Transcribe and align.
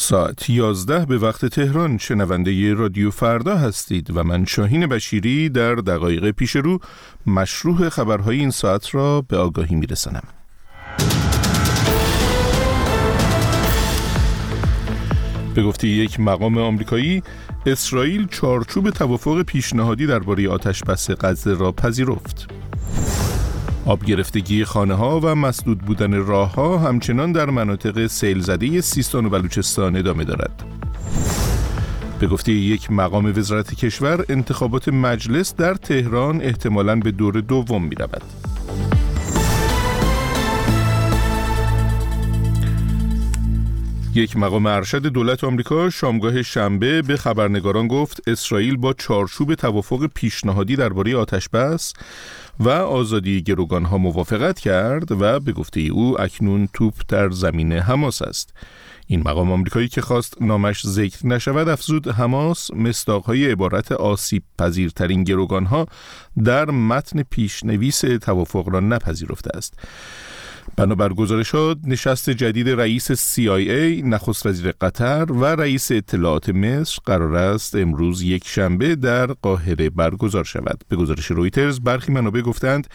ساعت 0.00 0.50
11 0.50 1.06
به 1.06 1.18
وقت 1.18 1.46
تهران 1.46 1.98
شنونده 1.98 2.74
رادیو 2.74 3.10
فردا 3.10 3.56
هستید 3.56 4.16
و 4.16 4.22
من 4.24 4.44
شاهین 4.44 4.86
بشیری 4.86 5.48
در 5.48 5.74
دقایق 5.74 6.30
پیش 6.30 6.56
رو 6.56 6.78
مشروع 7.26 7.88
خبرهای 7.88 8.38
این 8.38 8.50
ساعت 8.50 8.94
را 8.94 9.22
به 9.22 9.36
آگاهی 9.36 9.76
میرسنم. 9.76 10.22
به 15.54 15.62
گفته 15.62 15.88
یک 15.88 16.20
مقام 16.20 16.58
آمریکایی 16.58 17.22
اسرائیل 17.66 18.26
چارچوب 18.26 18.90
توافق 18.90 19.42
پیشنهادی 19.42 20.06
درباره 20.06 20.48
آتش 20.48 20.82
بس 20.82 21.10
غزه 21.10 21.54
را 21.54 21.72
پذیرفت. 21.72 22.48
آب 23.90 24.04
گرفتگی 24.04 24.64
خانه 24.64 24.94
ها 24.94 25.20
و 25.20 25.34
مسدود 25.34 25.78
بودن 25.78 26.14
راه 26.26 26.54
ها 26.54 26.78
همچنان 26.78 27.32
در 27.32 27.50
مناطق 27.50 28.06
سیل 28.06 28.40
زده 28.40 28.80
سیستان 28.80 29.26
و 29.26 29.28
بلوچستان 29.28 29.96
ادامه 29.96 30.24
دارد. 30.24 30.62
به 32.20 32.26
گفته 32.26 32.52
یک 32.52 32.90
مقام 32.90 33.32
وزارت 33.36 33.74
کشور 33.74 34.24
انتخابات 34.28 34.88
مجلس 34.88 35.54
در 35.54 35.74
تهران 35.74 36.42
احتمالاً 36.42 36.96
به 36.96 37.10
دور 37.10 37.40
دوم 37.40 37.84
می 37.84 37.94
رود. 37.94 38.49
یک 44.14 44.36
مقام 44.36 44.66
ارشد 44.66 45.06
دولت 45.06 45.44
آمریکا 45.44 45.90
شامگاه 45.90 46.42
شنبه 46.42 47.02
به 47.02 47.16
خبرنگاران 47.16 47.88
گفت 47.88 48.28
اسرائیل 48.28 48.76
با 48.76 48.92
چارچوب 48.92 49.54
توافق 49.54 50.06
پیشنهادی 50.14 50.76
درباره 50.76 51.16
آتش 51.16 51.48
بس 51.48 51.92
و 52.60 52.68
آزادی 52.68 53.42
گروگان 53.42 53.84
ها 53.84 53.98
موافقت 53.98 54.58
کرد 54.60 55.12
و 55.12 55.40
به 55.40 55.52
گفته 55.52 55.80
او 55.80 56.20
اکنون 56.20 56.68
توپ 56.72 56.94
در 57.08 57.30
زمین 57.30 57.72
حماس 57.72 58.22
است. 58.22 58.54
این 59.10 59.20
مقام 59.20 59.52
آمریکایی 59.52 59.88
که 59.88 60.00
خواست 60.00 60.42
نامش 60.42 60.86
ذکر 60.86 61.26
نشود 61.26 61.68
افزود 61.68 62.08
حماس 62.08 62.70
مستاقهای 62.70 63.50
عبارت 63.50 63.92
آسیب 63.92 64.42
پذیرترین 64.58 65.24
گروگان 65.24 65.64
ها 65.64 65.86
در 66.44 66.70
متن 66.70 67.22
پیشنویس 67.22 68.00
توافق 68.00 68.68
را 68.68 68.80
نپذیرفته 68.80 69.50
است. 69.56 69.74
بنابر 70.76 71.12
گزارشات 71.12 71.78
نشست 71.84 72.30
جدید 72.30 72.68
رئیس 72.68 73.12
CIA 73.12 74.04
نخست 74.04 74.46
وزیر 74.46 74.72
قطر 74.80 75.32
و 75.32 75.44
رئیس 75.44 75.92
اطلاعات 75.92 76.48
مصر 76.48 76.98
قرار 77.06 77.36
است 77.36 77.76
امروز 77.76 78.22
یک 78.22 78.48
شنبه 78.48 78.96
در 78.96 79.26
قاهره 79.26 79.90
برگزار 79.90 80.44
شود 80.44 80.84
به 80.88 80.96
گزارش 80.96 81.26
رویترز 81.26 81.80
برخی 81.80 82.12
منابع 82.12 82.40
گفتند 82.40 82.86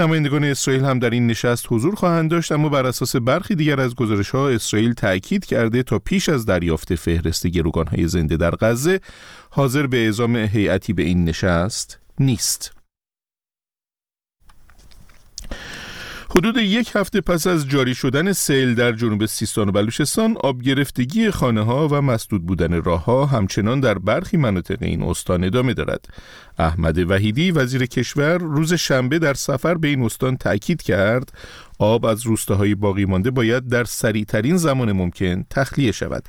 نمایندگان 0.00 0.44
اسرائیل 0.44 0.84
هم 0.84 0.98
در 0.98 1.10
این 1.10 1.26
نشست 1.26 1.66
حضور 1.68 1.94
خواهند 1.94 2.30
داشت 2.30 2.52
اما 2.52 2.68
بر 2.68 2.86
اساس 2.86 3.16
برخی 3.16 3.54
دیگر 3.54 3.80
از 3.80 3.94
گزارش 3.94 4.30
ها 4.30 4.48
اسرائیل 4.48 4.92
تاکید 4.92 5.44
کرده 5.44 5.82
تا 5.82 5.98
پیش 5.98 6.28
از 6.28 6.46
دریافت 6.46 6.94
فهرست 6.94 7.46
گروگان 7.46 7.86
های 7.86 8.08
زنده 8.08 8.36
در 8.36 8.54
غزه 8.60 9.00
حاضر 9.50 9.86
به 9.86 10.04
اعزام 10.04 10.36
هیئتی 10.36 10.92
به 10.92 11.02
این 11.02 11.24
نشست 11.24 11.98
نیست. 12.20 12.77
حدود 16.38 16.56
یک 16.56 16.92
هفته 16.94 17.20
پس 17.20 17.46
از 17.46 17.68
جاری 17.68 17.94
شدن 17.94 18.32
سیل 18.32 18.74
در 18.74 18.92
جنوب 18.92 19.26
سیستان 19.26 19.68
و 19.68 19.72
بلوچستان 19.72 20.36
آب 20.40 20.62
گرفتگی 20.62 21.30
خانه 21.30 21.60
ها 21.62 21.88
و 21.88 22.02
مسدود 22.02 22.46
بودن 22.46 22.82
راه 22.82 23.04
ها 23.04 23.26
همچنان 23.26 23.80
در 23.80 23.98
برخی 23.98 24.36
مناطق 24.36 24.76
این 24.80 25.02
استان 25.02 25.44
ادامه 25.44 25.74
دارد. 25.74 26.08
احمد 26.58 27.10
وحیدی 27.10 27.50
وزیر 27.50 27.86
کشور 27.86 28.38
روز 28.38 28.74
شنبه 28.74 29.18
در 29.18 29.34
سفر 29.34 29.74
به 29.74 29.88
این 29.88 30.02
استان 30.02 30.36
تاکید 30.36 30.82
کرد 30.82 31.32
آب 31.78 32.06
از 32.06 32.26
روستاهای 32.26 32.74
باقی 32.74 33.04
مانده 33.04 33.30
باید 33.30 33.68
در 33.68 33.84
سریعترین 33.84 34.56
زمان 34.56 34.92
ممکن 34.92 35.44
تخلیه 35.50 35.92
شود. 35.92 36.24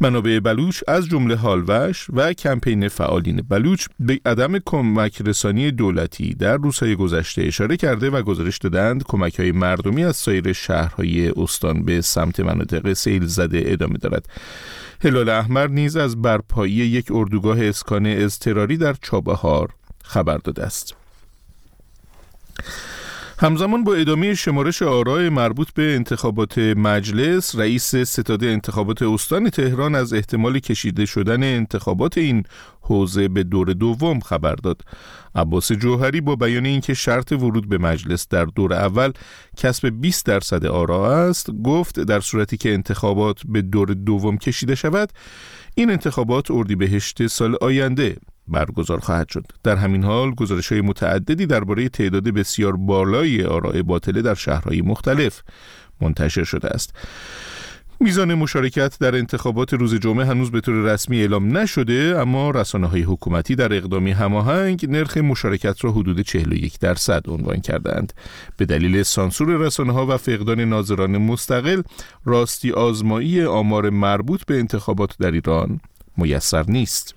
منابع 0.00 0.40
بلوچ 0.40 0.82
از 0.88 1.08
جمله 1.08 1.36
هالوش 1.36 2.06
و 2.12 2.32
کمپین 2.32 2.88
فعالین 2.88 3.42
بلوچ 3.48 3.86
به 4.00 4.20
عدم 4.26 4.58
کمک 4.58 5.22
رسانی 5.22 5.70
دولتی 5.70 6.34
در 6.34 6.56
روزهای 6.56 6.96
گذشته 6.96 7.42
اشاره 7.42 7.76
کرده 7.76 8.10
و 8.10 8.22
گزارش 8.22 8.58
دادند 8.58 9.04
کمک 9.04 9.40
های 9.40 9.52
مردمی 9.52 10.04
از 10.04 10.16
سایر 10.16 10.52
شهرهای 10.52 11.28
استان 11.36 11.84
به 11.84 12.00
سمت 12.00 12.40
مناطق 12.40 12.92
سیل 12.92 13.26
زده 13.26 13.62
ادامه 13.66 13.98
دارد. 13.98 14.28
هلال 15.02 15.28
احمر 15.28 15.66
نیز 15.66 15.96
از 15.96 16.22
برپایی 16.22 16.72
یک 16.72 17.06
اردوگاه 17.10 17.64
اسکان 17.64 18.06
اضطراری 18.06 18.76
در 18.76 18.96
چابهار 19.02 19.68
خبر 20.02 20.38
داده 20.38 20.62
است. 20.62 20.94
همزمان 23.42 23.84
با 23.84 23.94
ادامه 23.94 24.34
شمارش 24.34 24.82
آرای 24.82 25.28
مربوط 25.28 25.68
به 25.74 25.94
انتخابات 25.94 26.58
مجلس 26.58 27.56
رئیس 27.56 27.96
ستاد 27.96 28.44
انتخابات 28.44 29.02
استان 29.02 29.50
تهران 29.50 29.94
از 29.94 30.12
احتمال 30.12 30.58
کشیده 30.58 31.06
شدن 31.06 31.42
انتخابات 31.42 32.18
این 32.18 32.42
حوزه 32.80 33.28
به 33.28 33.42
دور 33.42 33.72
دوم 33.72 34.20
خبر 34.20 34.54
داد. 34.54 34.82
عباس 35.34 35.72
جوهری 35.72 36.20
با 36.20 36.36
بیان 36.36 36.66
اینکه 36.66 36.94
شرط 36.94 37.32
ورود 37.32 37.68
به 37.68 37.78
مجلس 37.78 38.28
در 38.28 38.44
دور 38.44 38.72
اول 38.74 39.12
کسب 39.56 39.88
20 40.00 40.26
درصد 40.26 40.66
آرا 40.66 41.28
است 41.28 41.50
گفت 41.50 42.00
در 42.00 42.20
صورتی 42.20 42.56
که 42.56 42.74
انتخابات 42.74 43.40
به 43.48 43.62
دور 43.62 43.94
دوم 43.94 44.38
کشیده 44.38 44.74
شود 44.74 45.12
این 45.74 45.90
انتخابات 45.90 46.50
اردیبهشت 46.50 47.26
سال 47.26 47.56
آینده 47.60 48.16
برگزار 48.50 48.98
خواهد 49.00 49.28
شد. 49.28 49.46
در 49.62 49.76
همین 49.76 50.04
حال 50.04 50.30
گزارش 50.34 50.72
های 50.72 50.80
متعددی 50.80 51.46
درباره 51.46 51.88
تعداد 51.88 52.24
بسیار 52.24 52.76
بالای 52.76 53.44
آراء 53.44 53.82
باطله 53.82 54.22
در 54.22 54.34
شهرهای 54.34 54.82
مختلف 54.82 55.42
منتشر 56.00 56.44
شده 56.44 56.68
است. 56.68 56.94
میزان 58.02 58.34
مشارکت 58.34 58.98
در 58.98 59.16
انتخابات 59.16 59.74
روز 59.74 59.94
جمعه 59.94 60.26
هنوز 60.26 60.50
به 60.50 60.60
طور 60.60 60.74
رسمی 60.74 61.20
اعلام 61.20 61.56
نشده 61.56 62.16
اما 62.18 62.50
رسانه 62.50 62.86
های 62.86 63.02
حکومتی 63.02 63.54
در 63.54 63.72
اقدامی 63.72 64.10
هماهنگ 64.10 64.86
نرخ 64.90 65.16
مشارکت 65.16 65.84
را 65.84 65.92
حدود 65.92 66.20
41 66.20 66.78
درصد 66.78 67.22
عنوان 67.28 67.60
کردند. 67.60 68.12
به 68.56 68.64
دلیل 68.64 69.02
سانسور 69.02 69.48
رسانه 69.48 69.92
ها 69.92 70.06
و 70.06 70.16
فقدان 70.16 70.60
ناظران 70.60 71.18
مستقل 71.18 71.82
راستی 72.24 72.72
آزمایی 72.72 73.42
آمار 73.42 73.90
مربوط 73.90 74.44
به 74.44 74.58
انتخابات 74.58 75.18
در 75.18 75.30
ایران 75.30 75.80
میسر 76.16 76.64
نیست. 76.68 77.14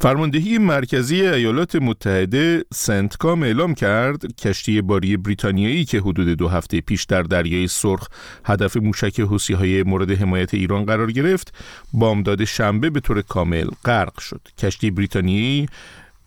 فرماندهی 0.00 0.58
مرکزی 0.58 1.26
ایالات 1.26 1.76
متحده 1.76 2.64
سنتکام 2.74 3.42
اعلام 3.42 3.74
کرد 3.74 4.36
کشتی 4.36 4.82
باری 4.82 5.16
بریتانیایی 5.16 5.84
که 5.84 6.00
حدود 6.00 6.28
دو 6.28 6.48
هفته 6.48 6.80
پیش 6.80 7.04
در 7.04 7.22
دریای 7.22 7.68
سرخ 7.68 8.08
هدف 8.44 8.76
موشک 8.76 9.20
حوسی 9.20 9.52
های 9.52 9.82
مورد 9.82 10.10
حمایت 10.10 10.54
ایران 10.54 10.84
قرار 10.84 11.12
گرفت 11.12 11.54
بامداد 11.92 12.44
شنبه 12.44 12.90
به 12.90 13.00
طور 13.00 13.22
کامل 13.22 13.66
غرق 13.84 14.20
شد. 14.20 14.40
کشتی 14.58 14.90
بریتانیایی 14.90 15.66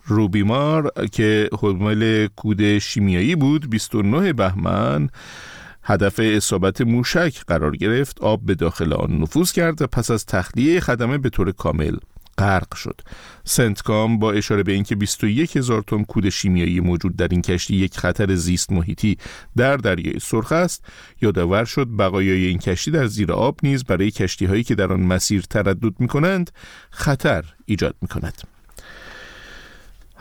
روبیمار 0.06 0.92
که 1.12 1.50
حمل 1.62 2.28
کود 2.36 2.80
شیمیایی 2.80 3.36
بود 3.36 3.70
29 3.70 4.34
بهمن 4.34 5.10
هدف 5.84 6.20
اصابت 6.24 6.82
موشک 6.82 7.46
قرار 7.48 7.76
گرفت 7.76 8.22
آب 8.22 8.42
به 8.46 8.56
داخل 8.56 8.94
آن 8.94 9.18
نفوذ 9.18 9.52
کرد 9.52 9.82
و 9.82 9.88
پس 9.88 10.12
از 10.12 10.26
تخلیه 10.26 10.80
خدمه 10.80 11.18
به 11.18 11.30
طور 11.30 11.52
کامل 11.52 11.96
غرق 12.40 12.76
شد. 12.76 13.02
سنتکام 13.44 14.20
با 14.20 14.32
اشاره 14.32 14.64
به 14.64 14.72
اینکه 14.72 14.96
21 14.96 15.58
هزار 15.58 15.82
تن 15.82 16.04
کود 16.04 16.30
شیمیایی 16.30 16.80
موجود 16.80 17.16
در 17.16 17.28
این 17.28 17.42
کشتی 17.42 17.76
یک 17.76 17.98
خطر 17.98 18.36
زیست 18.36 18.72
محیطی 18.72 19.18
در 19.58 19.78
دریای 19.78 20.20
سرخ 20.20 20.52
است 20.52 20.86
یادآور 21.22 21.66
شد 21.66 21.88
بقایای 22.00 22.46
این 22.46 22.58
کشتی 22.58 22.92
در 22.92 23.08
زیر 23.08 23.32
آب 23.32 23.60
نیز 23.64 23.84
برای 23.84 24.12
کشتی 24.12 24.46
هایی 24.46 24.64
که 24.64 24.76
در 24.76 24.94
آن 24.94 25.02
مسیر 25.02 25.42
تردد 25.42 26.00
می 26.00 26.08
کنند 26.08 26.52
خطر 26.90 27.46
ایجاد 27.66 27.96
می 28.02 28.08
کند 28.08 28.49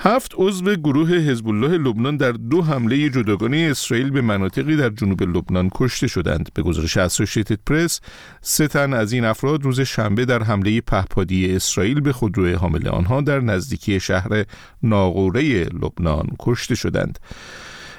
هفت 0.01 0.33
عضو 0.37 0.75
گروه 0.75 1.11
حزب 1.11 1.49
الله 1.49 1.79
لبنان 1.79 2.17
در 2.17 2.33
دو 2.33 2.63
حمله 2.63 3.11
جداگانه 3.11 3.69
اسرائیل 3.71 4.11
به 4.11 4.21
مناطقی 4.21 4.77
در 4.77 4.91
جنوب 4.91 5.23
لبنان 5.23 5.71
کشته 5.75 6.07
شدند. 6.07 6.49
به 6.55 6.63
گزارش 6.63 6.97
اسوسییتد 6.97 7.59
پرس 7.67 8.01
سه 8.41 8.69
تن 8.69 8.93
از 8.93 9.13
این 9.13 9.25
افراد 9.25 9.63
روز 9.63 9.81
شنبه 9.81 10.25
در 10.25 10.43
حمله 10.43 10.81
پهپادی 10.81 11.57
اسرائیل 11.57 12.01
به 12.01 12.13
خودروی 12.13 12.53
حامل 12.53 12.89
آنها 12.89 13.21
در 13.21 13.41
نزدیکی 13.41 14.01
شهر 14.01 14.45
ناقوره 14.83 15.65
لبنان 15.65 16.27
کشته 16.41 16.75
شدند. 16.75 17.19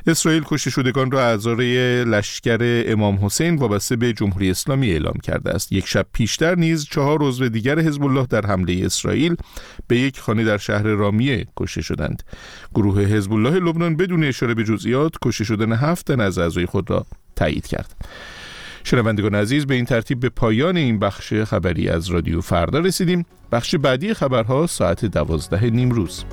اسرائیل 0.08 0.44
کشته 0.46 0.70
شدگان 0.70 1.12
را 1.12 1.26
اعضای 1.26 2.04
لشکر 2.06 2.84
امام 2.88 3.26
حسین 3.26 3.56
وابسته 3.56 3.96
به 3.96 4.14
جمهوری 4.14 4.52
اسلامی 4.52 4.92
اعلام 4.92 5.14
کرده 5.24 5.52
است. 5.52 5.72
یک 5.72 5.88
شب 5.88 6.06
پیشتر 6.14 6.56
نیز 6.56 6.86
چهار 6.86 7.20
عضو 7.22 7.50
دیگر 7.50 7.80
حزب 7.80 8.04
الله 8.04 8.28
در 8.30 8.46
حمله 8.46 8.86
اسرائیل 8.86 9.36
به 9.88 9.98
یک 9.98 10.20
خانه 10.20 10.44
در 10.44 10.58
شهر 10.58 10.84
رامیه 10.84 11.48
کشته 11.58 11.82
شدند. 11.82 12.24
گروه 12.76 13.02
حزب 13.02 13.34
الله 13.34 13.60
لبنان 13.60 13.96
بدون 13.96 14.24
اشاره 14.24 14.54
به 14.54 14.64
جزئیات 14.64 15.14
کشته 15.22 15.44
شدن 15.44 15.74
هفت 15.74 16.08
تن 16.08 16.22
از 16.22 16.38
اعضای 16.38 16.66
خود 16.66 16.90
را 16.90 17.06
تایید 17.36 17.68
کرد. 17.68 17.96
شنوندگان 18.84 19.36
عزیز 19.36 19.66
به 19.66 19.76
این 19.76 19.86
ترتیب 19.86 20.20
به 20.20 20.30
پایان 20.30 20.78
این 20.78 21.00
بخش 21.00 21.34
خبری 21.34 21.90
از 21.90 22.08
رادیو 22.08 22.42
فردا 22.42 22.80
رسیدیم. 22.80 23.26
بخش 23.52 23.76
بعدی 23.76 24.14
خبرها 24.14 24.68
ساعت 24.68 25.06
دوازده 25.06 25.70
نیمروز 25.70 26.24